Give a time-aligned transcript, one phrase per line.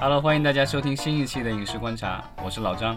[0.00, 2.96] Hello，欢迎大家收听新一期的影视观察，我是老张。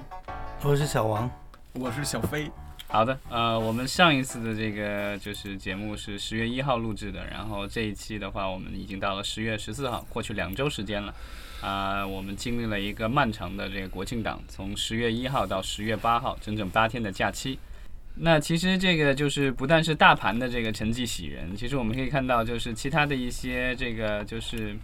[0.62, 1.28] 我是小王，
[1.74, 2.48] 我是小飞。
[2.88, 11.12] 好的，呃，我们上一次的这个就是节目是十月一号录制的，然后这一期的话，我们已经到了十月十四号，过去两周时间了。
[11.62, 17.58] 啊、我们经历了一个漫长的这个国庆档，从十月一号到十月八号，整整八天的假期。
[18.14, 24.76] 那其实这个就是不但是大盘的这个成绩喜人，其实我们可以看到，就是其他的一些这个就是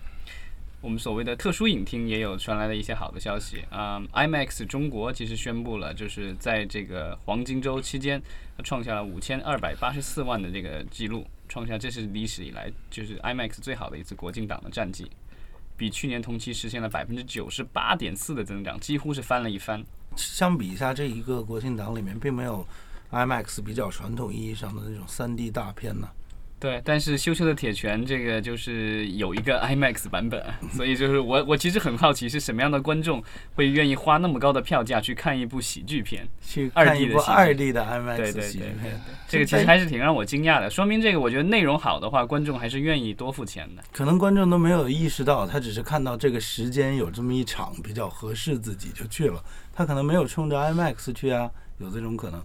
[0.80, 8.22] 我们所谓的特殊影厅也有传来的一些好的消息啊、IMAX 中国其实宣布了，就是在这个黄金周期间，
[8.64, 15.10] 创下了五千二百八十四万的这个记录，创下这是历史以来就是 IMAX 最好的一次国庆档的战绩，
[15.76, 19.84] 比去年同期实现了百分之九十八点四的增长，几乎是翻了一番。
[20.16, 22.66] 相比一下，这一个国庆档里面并没有
[23.12, 26.08] IMAX 比较传统意义上的那种 3D 大片呢。
[26.60, 33.24] 对，但是《羞羞的铁拳》这个就是有一个 IMAX 版本， 所以就是我我其实很好奇是什么样的观众
[33.54, 36.28] 会愿意花那么高的票价去看一部喜剧片。
[36.42, 38.64] 去二看一部的二 D 的 IMAX 喜剧
[39.28, 43.84] 这个其实还是挺让我惊讶的，说明这个我觉得内容好的话，观众还是愿意多付钱的。
[43.92, 52.44] 可能观众都没有意识到，他只是看到这个时间有这么一场比较合适自己就去了，他可能没有冲着 IMAX 去啊，有这种可能。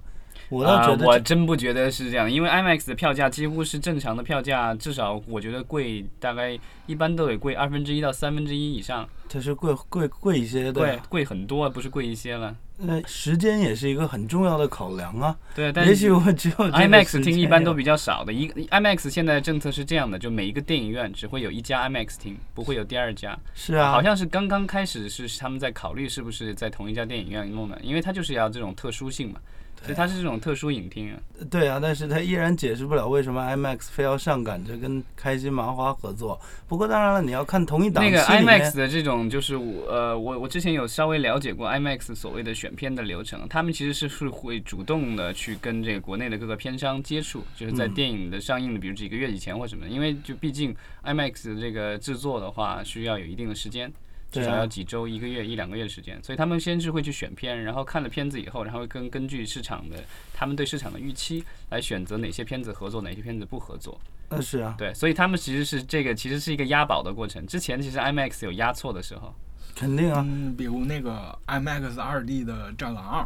[0.53, 12.55] 我我觉得我真不觉得是这样，因为 IMAX 的票价几乎是正常的票价，至少我觉得贵，大概一般都得贵二分之一到三分之一以上，它是贵贵贵一些贵的，贵很多，不是贵一些了。
[12.85, 15.35] 那时间也是一个很重要的考量啊。
[15.55, 23.39] 对，但也许我只有 IMAX 间厅一般都比较少的，一 IMAX 现在的政策是这样的，就每一个电影院只会有一家 IMAX 厅，不会有第二家。
[23.55, 29.39] 是啊，好像是刚刚开始是他们在考虑是不是在同一家电影院弄的，因为它就是要这种特殊性嘛，
[29.83, 31.19] 所以它是这种特殊影厅啊。
[31.51, 36.41] 对啊，但是它依然解释不了为什么 IMAX 非要上赶着跟开心麻花合作。
[36.69, 50.75] 不过当然了，你要看同一档那个 IMAX 的这种就是我呃，我我之前有稍微了解过 IMAX 所谓的选片的流程，他们其实是是会主动的去跟这个国内的各个片商接触，就是在嗯电影的上映的，比如几个月以前或什么，因为就毕竟
[51.05, 53.93] IMAX 的这个制作的话需要有一定的时间。
[54.33, 64.01] 至少要几周、一个月、一两个月的时间，所以他们先是会去选片，然后看了片子以后，然后根根据市场的他们对市场的预期来选择哪些片子合作，哪些片子不合作。
[64.31, 67.47] 那是啊，对，所以他们其实是这个其实是一个押宝的过程。
[67.47, 69.35] 之前其实 IMAX 有押错的时候，
[69.77, 73.23] 肯定啊，嗯，比如那个 IMAX 二 D 的《战狼二》，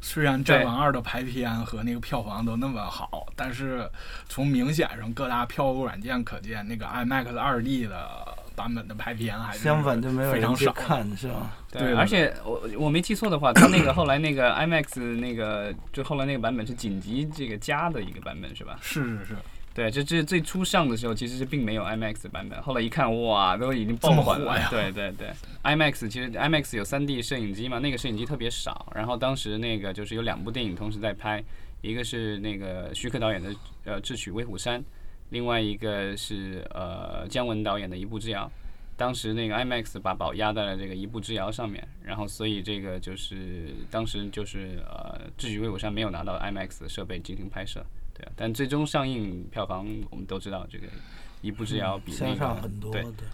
[0.00, 3.88] 虽然《战狼二》的排片和那个票房都那么好，但是
[4.28, 10.72] 从明显上各大票务软件可见，那个 IMAX 二 D 的版本的拍片还是相反就没有非常少。
[10.72, 11.56] 看，是吧？
[11.70, 18.78] 对而且我我没记错的话，他那个后来那个 IMAX 那个就后来那个版本是紧急这个加的一个版本是吧？
[18.82, 19.36] 是是是，
[19.74, 24.58] 对，这这最初上的时候其实是并没有 IMAX 版本，后来一看哇，都已经爆这么款了。
[24.58, 25.28] 呀对对对
[25.62, 31.42] ，IMAX 其实 IMAX 有 3D 摄影机嘛，那个摄影机特别少，然后当时那个就是有两部电影同时在拍，
[31.80, 33.50] 一个是那个徐克导演的
[33.84, 34.80] 呃《智取威虎山》，
[35.32, 38.44] 另外一个是呃姜文导演的《一步之遥》。
[38.94, 47.84] 当时那个 IMAX 把宝压在了这个一步之遥上面，然后所以这个就是当时就是呃《智取威虎山》没有拿到 IMAX 的设备进行拍摄，
[48.14, 50.86] 对啊，但最终上映票房我们都知道，这个
[51.40, 53.24] 一步之遥比那相上个很多对的。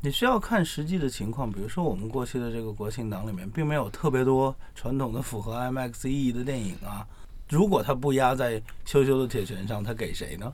[0.00, 7.06] 你需要看实际的情况，比如说我们过去的这个国庆档里面，并没有特别多传统的符合 IMAX 意义的电影啊。
[7.48, 10.50] 如果它不压在《羞羞的铁拳》上，它给谁呢？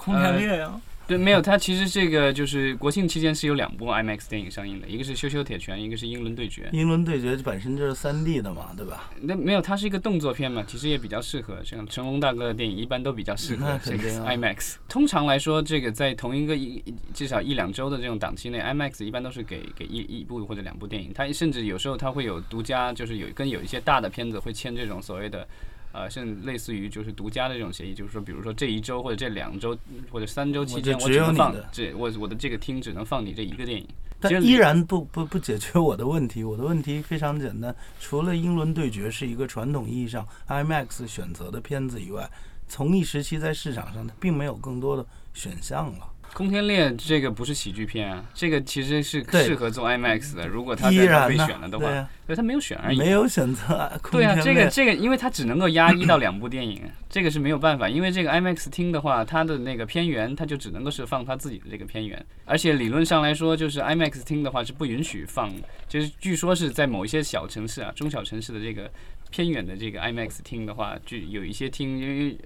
[0.00, 6.62] 空天猎呀，对，没有，它其实这个就是国庆期间是有两部 IMAX 电影上映的，一个是《羞羞铁拳》，一个是《英伦对决》。
[6.72, 9.10] 英伦对决本身就是三 D 的嘛，对吧？
[9.20, 11.62] 那没有，它是一个动作片嘛，其实也比较适合。
[11.62, 14.76] 像成龙大哥的电影，一般都比较适合 这个 IMAX。
[14.88, 16.82] 通常来说，这个在同一个一
[17.12, 21.10] 至少一两周的这种档期内，IMAX 一般都是给给一一部或者两部电影。
[21.12, 25.46] 它甚至有时候它会有独家，就是有跟有一些大的片子会签这种所谓的。
[25.92, 29.76] 呃，甚至类似于就是独家的这种协议，就是说，比如说这一周或者这两周
[30.10, 33.86] 或者三周期间，我只能放你的这我我的这个厅只能放你这一个电影。
[34.22, 36.44] 但依然不不不解决我的问题。
[36.44, 42.30] 我的问题非常简单，除了英伦对决是一个传统意义上 IMAX 选择的片子以外，
[42.68, 46.06] 从一时期在市场上它并没有更多的选项了。
[46.32, 50.46] 空天猎这个不是喜剧片啊，这个其实是适合做 IMAX 的。
[50.46, 50.96] 如果他被
[51.36, 52.98] 选了的话，对啊，对他没有选而已。
[52.98, 57.88] 没有选择空对啊，这个这个，因为他只能够压一到两部电影， 这个是没有办法。
[57.88, 65.52] 因为这个 IMAX 厅的话，它的那个片源，它就只能够是放他自己的这个片源，而且理论上来说，就是 IMAX 厅的话是不允许放，
[65.88, 68.90] 就是据说是在某一些小城市啊、中小城市的这个
[69.30, 72.38] 偏远的这个 IMAX 厅的话，就有一些厅，因为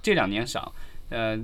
[0.00, 0.72] 这两年少，
[1.10, 1.38] 呃。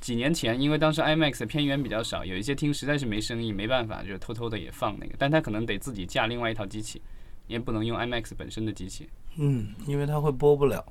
[0.00, 7.00] 几年前，因为当时 IMAX 的片源比较少，有一些厅实在是没生意，没办法，就偷偷的也放那个，但他可能得自己架另外一套机器，
[7.46, 9.08] 也不能用 IMAX 本身的机器。
[9.36, 10.84] 嗯，因为它会播不了。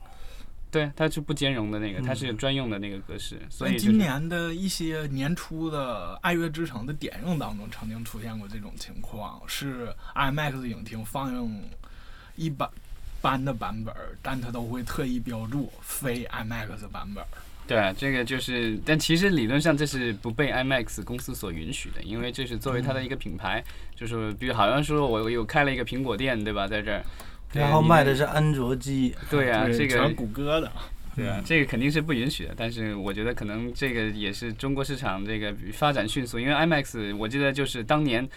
[0.71, 11.63] 对，它是不兼容的那个，它是专用的那个格式，所以、就是、今年的一些年初的《爱乐之城》的点映当中，曾经出现过这种情况，是 IMAX 影厅放映
[12.35, 12.69] 一般
[13.19, 13.91] 般的版本，
[14.21, 17.25] 但它都会特意标注非 IMAX 版本。
[17.69, 23.63] 对，这个就是，但其实理论上这是不被 IMAX 公司所允许的，因为这是作为它的一个品牌，
[23.95, 27.03] 就是比如好像说我有开了一个苹果店，对吧，在这儿。
[27.53, 30.71] 然后卖的是安卓机，对啊，这个全谷歌的，
[31.15, 32.55] 对啊，这个肯定是不允许的。
[32.57, 38.27] 但是我觉得可能这个也是中国市场这个发展迅速，因为 IMAX 我记得就是当年，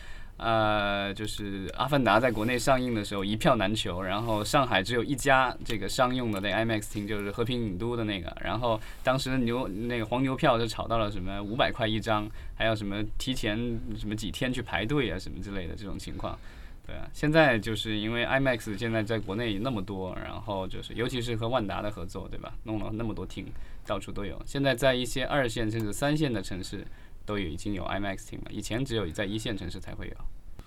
[0.42, 13.56] 呃，就是《阿凡达》在国内上映的时候一票难求，然后上海只有一家这个商用的那 IMAX 厅，就是和平影都的那个，然后当时牛那个黄牛票就炒到了什么五百块一张，还有什么提前
[13.96, 16.36] 什么几天去排队啊什么之类的这种情况。
[16.84, 22.52] 对啊，现在就是因为 IMAX 现在在国内那么多，然后就是尤其是和万达的合作，对吧？
[22.64, 23.46] 弄了那么多厅，
[23.86, 24.42] 到处都有。
[24.44, 26.84] 现在在一些二线甚至三线的城市
[27.24, 30.14] 都有已经有 IMAX 厅了，以前只有在一线城市才会有。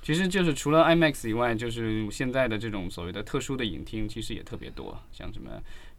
[0.02, 5.52] 其实就是除了 IMAX 以外，就是现在的这种所谓的特殊的影厅，其实也特别多，像什么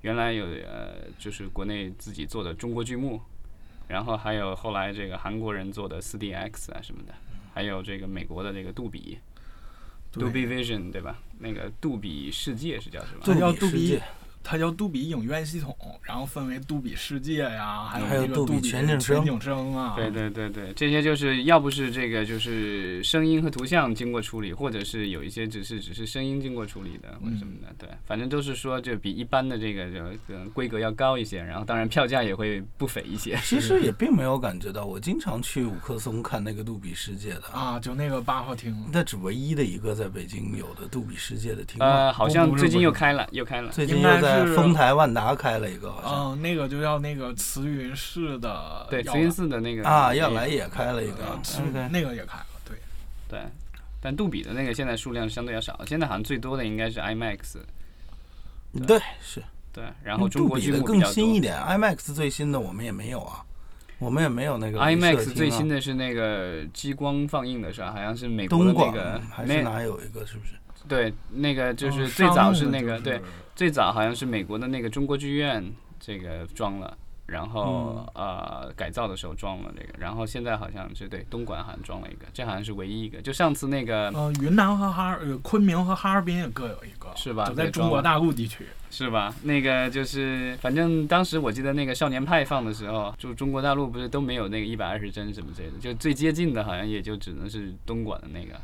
[0.03, 3.21] 原来有呃，就是国内自己做的中国剧目，
[3.89, 7.15] 然后还有后来这个韩国人做的 4DX 啊什么的，
[7.53, 9.19] 还有这个美国的这个杜比。
[10.13, 11.19] 杜比 Vision 对吧？
[11.41, 13.21] 那个杜比世界是叫什么？
[13.23, 14.01] 这叫杜比，
[14.49, 19.95] 它叫杜比影院系统，然后分为杜比世界呀，还有那个杜比全景声全景声啊。
[19.97, 29.99] 对对对对，这些就是要不是这个就是声音和图像经过处理，或者是有一些只是只是声音经过处理的或者什么的，对，反正都是说就比一般的这个就
[30.33, 33.37] 个规格要高一些，然后当然票价也会不菲一些。
[33.43, 43.73] 其实 也并没有感觉到，我经常去五棵松看那个杜比世界的，啊，就那个八号厅，那只唯一的一个在北京有的杜比世界的厅呃，好像最近又开了，又开了。
[43.73, 51.39] 最近又在是丰台万达开了一个，好像嗯，那个就叫那个慈云寺的对，慈云寺的那个啊，也要来也开了一个
[51.91, 52.77] 那个也开了，对，
[53.29, 53.41] 对，
[54.01, 57.59] 但杜比的那个现在数量相对要少，现在好像最多的应该是 IMAX，
[58.87, 59.43] 对，是。
[59.73, 61.13] 对，然后中国杜比的更剧目比较多。
[61.13, 63.45] 新一点，IMAX 最新的我们也没有啊，
[63.99, 67.93] 我们也没有那个 IMAX 最新啊的是那个激光放映的是吧？
[67.93, 70.25] 好像是美国的东那个还是那哪有一个？
[70.25, 70.55] 是不是？
[70.89, 73.21] 对那个就是嗯最早是那个、就是对
[73.55, 76.97] 最早好像是美国的那个中国剧院这个装了。
[77.27, 83.21] 然后、嗯呃改造的时候装了这个，然后现在好像是对东莞好像装了一个，这好像是唯一一个。
[83.21, 88.65] 就上次那个呃，云南和哈尔、呃昆明和哈尔滨也各有一个，是吧就在中国大陆地区。
[88.93, 89.35] 是吧？
[89.43, 98.55] 那个就是，反正当时我记得那个少年派放的时候，就中国大陆不是都没有那个一百二十帧什么之类的，就最接近的好像也就只能是东莞的那个。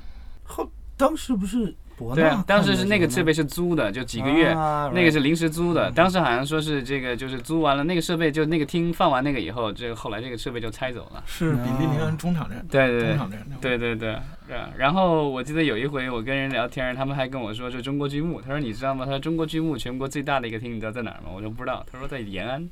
[0.45, 5.91] 后当时不是博对啊，当时是那个设备是租的，就几个月，啊那个是临时租的。
[5.93, 11.23] 当时好像说是这个就是租完了那个设备，就那个厅放完那个以后，这个后来这个设备就拆走了。
[11.27, 13.17] 是比利林中场站，对对
[13.61, 14.19] 对对对
[14.49, 14.59] 对。
[14.77, 19.05] 然后我记得有一回我跟人聊天，他们还跟我说，就中国剧目，他说你知道吗？
[19.05, 21.31] 他说中国剧目全国最大的一个厅，你知道在哪儿吗？
[21.35, 21.85] 我说不知道。
[21.91, 22.69] 他说在延安，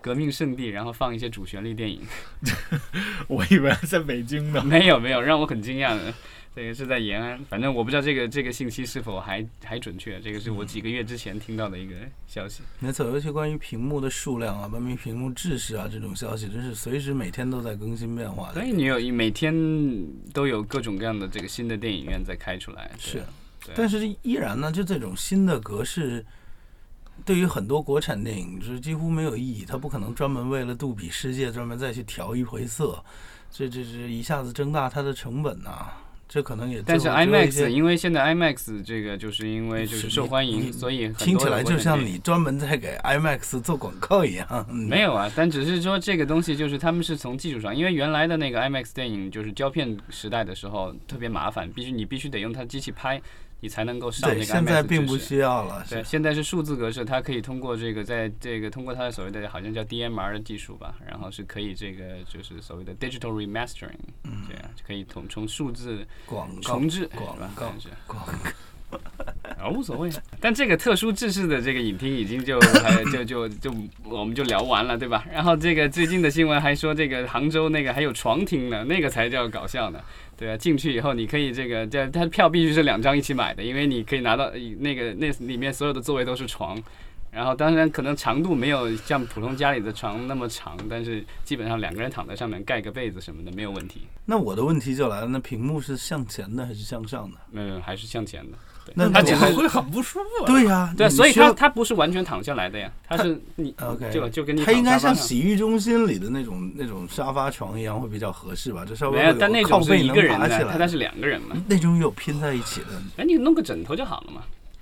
[0.00, 2.00] 革命圣地，然后放一些主旋律电影。
[3.28, 4.62] 我以为在北京呢。
[4.64, 6.14] 没有没有，让我很惊讶的。
[6.58, 11.94] 这个是在延安，反正我不知道这个这个信息是否还还准确，这个是我几个月之前听到的一个
[12.26, 12.64] 消息。
[12.80, 18.52] 没错，尤其关于屏幕的数量啊，关于屏幕制式啊这种消息，真是随时每天都在更新变化。
[18.54, 19.54] 所以你有每天
[20.34, 23.22] 都有各种各样的这个新的电影院在开出来，是，
[23.76, 26.26] 但是依然呢，就这种新的格式，
[27.24, 29.64] 对于很多国产电影是几乎没有意义。
[29.64, 33.00] 它不可能专门为了杜比世界专门再去调一回色，
[33.48, 35.86] 这这这一下子增大它的成本呐、
[36.28, 44.46] 这可能也但是 IMAX 因为现在 IMAX 这个就是因为就是是受欢迎，所以听起来就像你专门在给 IMAX 做广告一样。
[44.68, 53.20] 嗯没有啊，但只是说这个东西就是他们是从技术上，因为原来的那个 IMAX 电影就是胶片时代的时候特别麻烦，必须你必须得用它机器拍，
[53.60, 55.84] 你才能够上那对，个现在并不需要了。
[55.88, 63.98] 对，现在是数字格式，它可以通过这个在这个通过它的所谓的好像叫 DMR 的技术吧，然后是可以这个就是所谓的 digital remastering，
[64.48, 67.72] 这样可以从从数字广告重置广告，
[68.06, 68.38] 广？
[68.90, 68.98] 告
[69.60, 70.10] 啊，无所谓。
[70.40, 73.74] 但这个特殊制式的这个影厅已经就还就就就
[74.04, 75.24] 我们就聊完了，对吧？
[75.32, 80.00] 然后这个最近的新闻还说，这个杭州那个还有床厅呢，那个才叫搞笑呢。
[80.36, 86.80] 对啊，进去以后你可以这个这它票必须是两张一起买的，因为你可以拿到那个那里面所有的座位都是床。
[87.30, 94.02] 然后当然可能长度没有像普通家里的床那么长，但是基本上两个人躺在上面盖个被子什么的没有问题。
[94.24, 97.36] 那我的问题就来了，那屏幕是向前的还是向上的？
[97.52, 98.56] 嗯，还是向前的。
[98.86, 100.46] 对，那它只是这样会很不舒服。
[100.46, 108.86] 对呀、对，所以它它不是完全躺下来的呀，它是你 OK，就就跟你它应该像洗浴中心里的那种那种沙发床一样，会比较合适吧？
[108.88, 111.54] 这稍微但那种是一个人的，爬起来它它是两个人嘛。
[111.68, 112.86] 那种有拼在一起的，
[113.18, 114.40] 哎，你弄个枕头就好了嘛。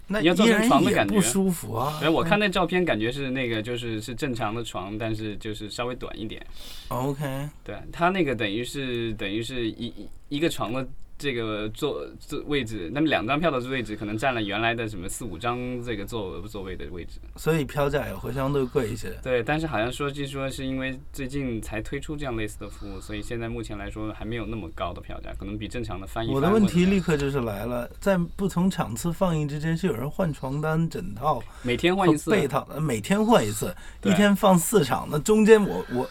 [0.08, 1.98] 那你要做成床的感觉不舒服啊。
[2.02, 6.44] 哎，我看那照片感觉是那个就是是正常的床，但是就是稍微短一点。
[6.88, 10.86] OK，对，它那个等于是等于是一一一个床的
[11.18, 17.18] 这个座座位置，那么两张票的位置可能占了原来的什么四五张这个座座位的位置。
[17.36, 19.10] 所以票价也会相对贵一些。
[19.22, 26.30] 对，但是好像说据说是因为最近才推出这样类似的服务，所以现在目前来说还没有那么高的票价，可能比正常的翻译。
[26.30, 32.30] 我的问题立刻就是来了，在不同场次放映之间是有人换床单、枕套每天换一次。
[32.30, 36.10] 被套，每天换一次，一天放四场，那中间我我，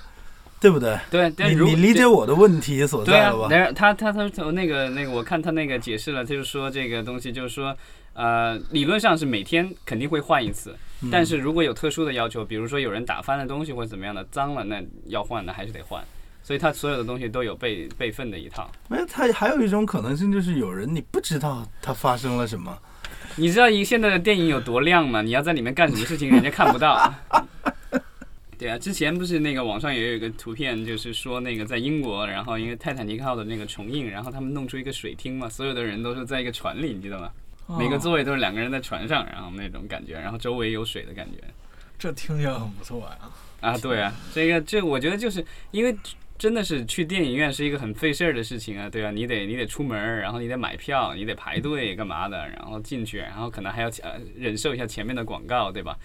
[0.65, 0.97] 对不对？
[1.11, 3.47] 对，但你你理解我的问题所对啊在了，吧？
[3.51, 7.77] 但是他他他从那个那个，我看他那个解释了，他就说这个东西就是说，
[8.13, 16.03] 呃，理论上是每天肯定会换一次，嗯但是如果有特殊的要求，比如说有人打翻了东西或者怎么样的脏了，那要换的还是得换。
[16.41, 18.67] 所以他所有的东西都有备备份的一套。
[18.87, 22.75] 没有，它还有一种可能性就是有人你不知道它发生了什么，
[23.35, 25.21] 你知道一现在的电影有多亮吗？
[25.21, 27.13] 你要在里面干什么事情，人家看不到。
[28.57, 37.31] 对啊，之前不是那个网上也有一个图片，就是说那个在英国，然后因为泰坦尼克号的那个重映，然后他们弄出一个水厅嘛，所有的人都是在一个船里，你记得吗？
[37.67, 41.43] 哦每个座位都是两个人在船上，然后那种感觉，然后周围有水的感觉。
[41.97, 43.17] 这听起来很不错呀。
[43.59, 45.95] 啊，对啊，这个这我觉得就是因为
[46.37, 55.97] 真的是去电影院是一个很费事儿的事情啊，对啊，你得你得出门儿，然后你得买票，你得排队干嘛的，然后进去，然后可能还要呃忍受一下前面的广告，对吧？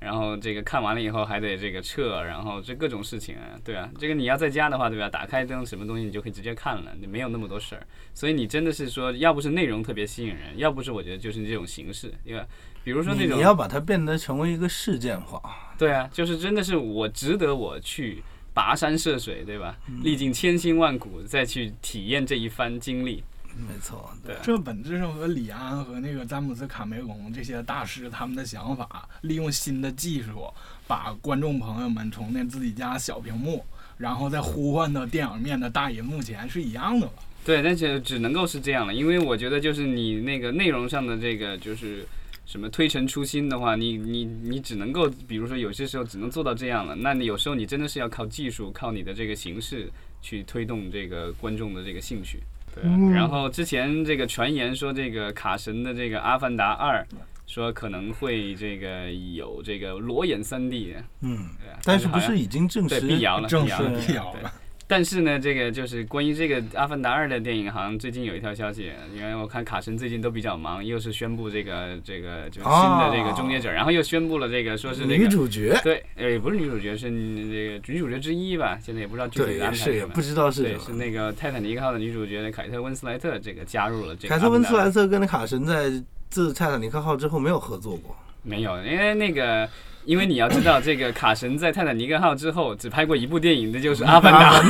[0.00, 5.08] 然后这个看完了以后还得这个撤，然后这各种事情啊，对啊，这个你要在家的话，对吧？
[5.08, 12.42] 打开灯什么东西你就可以直接看了，你没有那么多事儿，所以你真的是说，要不是内容特别吸引人，要不是我觉得就是这种形式，因为
[12.84, 15.42] 比如说那种你你要把它变得成为一个事件化。
[15.76, 18.22] 对啊，就是真的是我值得我去
[18.54, 19.76] 跋山涉水，对吧？
[19.88, 23.24] 嗯历尽千辛万苦再去体验这一番经历。
[23.58, 24.36] 没错，对。
[24.42, 30.48] 这本质上和李安和那个詹姆斯卡梅隆这些大师他们的想法，利用新的技术，
[30.86, 33.64] 把观众朋友们从那自己家小屏幕，
[33.96, 37.14] 然后再呼唤到电影面的大银幕前是一样的吧？
[37.44, 42.06] 对，但是只能够是这样了，因为我觉得就是你那个内容上的这个就是
[42.46, 46.94] 什么推陈出新的话，你你你只能够，比如说有些时候只能做到这样了。
[46.94, 49.90] 那你有时候你真的是要靠技术，靠你的这个形式
[50.22, 52.40] 去推动这个观众的这个兴趣。
[52.82, 57.06] 对啊、然后之前这个传言说这个卡神的这个《阿凡达二》，
[57.46, 64.52] 说可能会这个有这个裸眼三 D，嗯，对啊，但是不是已经证实辟谣了，正辟谣了辟谣了。
[64.90, 80.22] 但是呢，这个就是关于这个《阿凡达二》的电影，好像最近有一条消息，因为我看卡神最近都比较忙，又是宣布这个这个就是新的这个终结者，然后又宣布了这个说是这女主角，对，呃，也不是女主角，是这个女主角之一吧，现在也不知道具体，的安排不。
[80.22, 84.34] 知道是对，是那个泰坦尼克号的女主角凯特温斯莱特，这个加入了这个。
[84.34, 85.90] 凯特温斯莱特跟卡神在
[86.28, 88.14] 自泰坦尼克号之后没有合作过。
[88.42, 89.68] 没有，因为那个，
[90.04, 94.60] 因为你要知道，这个卡神在泰坦尼克号之后只拍过一部电影，那就是 《阿凡达》。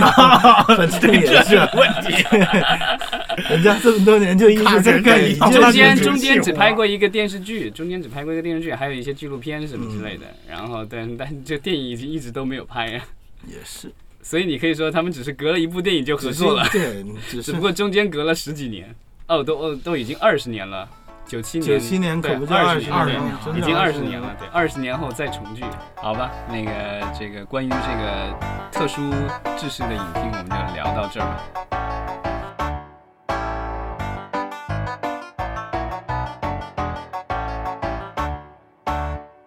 [0.76, 2.24] 反正也是问题。
[3.48, 5.20] 人家这么多年就一直在干
[5.50, 10.26] 中间中间只拍过一个电视剧，中间只拍过一个电视剧，还有一些纪录片什么之类的。
[10.48, 13.04] 然后，但但这电影已经一直都没有拍呀，
[13.46, 16.68] 也是所以你可以说他们只是隔了一部电影就合作了，
[17.28, 18.94] 只 不过中间隔了十几年。
[19.28, 20.88] 哦，都哦都已经二十年了，
[21.28, 25.62] 九七年，九七年可不就二十二年，年已经二十年了，对，二十年后再重聚，
[25.94, 26.30] 好吧？
[26.48, 26.72] 那个
[27.16, 28.34] 这个关于这个
[28.72, 29.10] 特殊
[29.58, 31.87] 制式的影厅，我们就聊到这儿吧。